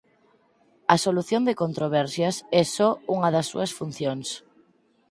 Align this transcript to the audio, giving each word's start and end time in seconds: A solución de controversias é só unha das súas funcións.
A 0.93 0.95
solución 1.05 1.41
de 1.45 1.57
controversias 1.63 2.35
é 2.61 2.63
só 2.75 2.89
unha 3.15 3.29
das 3.35 3.47
súas 3.51 3.71
funcións. 3.77 4.27